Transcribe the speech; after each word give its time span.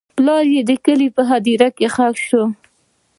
پلار 0.15 0.43
یې 0.55 0.61
د 0.69 0.71
کلي 0.85 1.07
په 1.15 1.21
هدیره 1.29 1.69
کې 1.77 1.87
ښخ 1.93 2.15
شو. 2.27 2.43